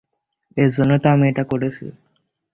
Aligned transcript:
এজন্যই 0.57 0.99
তো 1.03 1.07
আমি 1.09 1.25
এটা 1.31 1.43
করেছি। 1.51 1.85